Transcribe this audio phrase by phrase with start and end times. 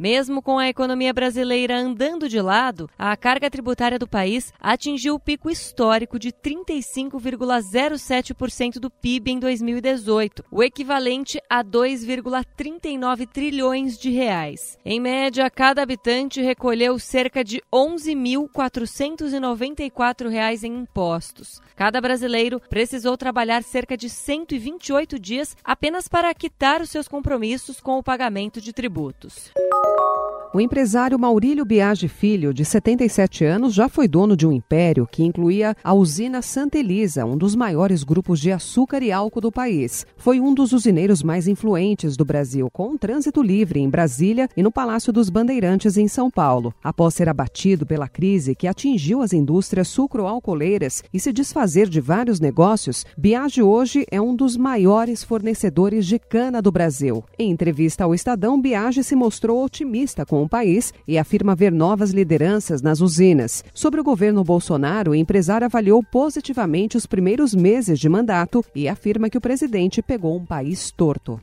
[0.00, 5.20] Mesmo com a economia brasileira andando de lado, a carga tributária do país atingiu o
[5.20, 14.78] pico histórico de 35,07% do PIB em 2018, o equivalente a 2,39 trilhões de reais.
[14.86, 21.60] Em média, cada habitante recolheu cerca de 11.494 reais em impostos.
[21.76, 27.98] Cada brasileiro precisou trabalhar cerca de 128 dias apenas para quitar os seus compromissos com
[27.98, 29.52] o pagamento de tributos.
[30.52, 35.22] O empresário Maurílio Biagi Filho, de 77 anos, já foi dono de um império que
[35.22, 40.04] incluía a usina Santa Elisa, um dos maiores grupos de açúcar e álcool do país.
[40.16, 44.62] Foi um dos usineiros mais influentes do Brasil, com um trânsito livre em Brasília e
[44.62, 46.74] no Palácio dos Bandeirantes, em São Paulo.
[46.82, 52.40] Após ser abatido pela crise que atingiu as indústrias sucroalcooleiras e se desfazer de vários
[52.40, 57.22] negócios, Biagi hoje é um dos maiores fornecedores de cana do Brasil.
[57.38, 62.10] Em entrevista ao Estadão, Biagi se mostrou otimista com o país e afirma ver novas
[62.10, 63.64] lideranças nas usinas.
[63.74, 69.28] Sobre o governo Bolsonaro, o empresário avaliou positivamente os primeiros meses de mandato e afirma
[69.28, 71.40] que o presidente pegou um país torto.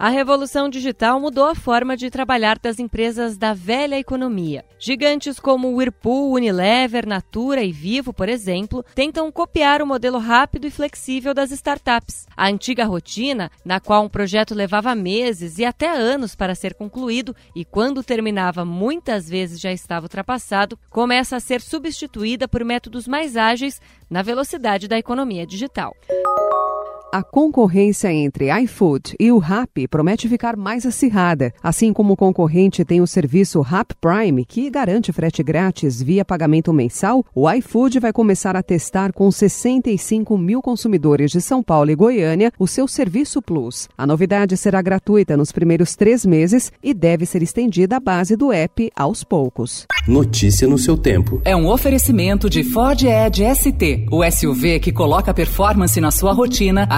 [0.00, 4.64] A revolução digital mudou a forma de trabalhar das empresas da velha economia.
[4.78, 10.70] Gigantes como Whirlpool, Unilever, Natura e Vivo, por exemplo, tentam copiar o modelo rápido e
[10.70, 12.26] flexível das startups.
[12.36, 17.34] A antiga rotina, na qual um projeto levava meses e até anos para ser concluído
[17.56, 23.36] e quando terminava muitas vezes já estava ultrapassado, começa a ser substituída por métodos mais
[23.36, 25.92] ágeis na velocidade da economia digital.
[27.10, 31.54] A concorrência entre iFood e o Rappi promete ficar mais acirrada.
[31.62, 36.70] Assim como o concorrente tem o serviço Rap Prime, que garante frete grátis via pagamento
[36.70, 41.94] mensal, o iFood vai começar a testar com 65 mil consumidores de São Paulo e
[41.94, 43.88] Goiânia o seu serviço Plus.
[43.96, 48.52] A novidade será gratuita nos primeiros três meses e deve ser estendida à base do
[48.52, 49.86] app aos poucos.
[50.06, 51.40] Notícia no seu tempo.
[51.42, 56.97] É um oferecimento de Ford Edge ST, o SUV que coloca performance na sua rotina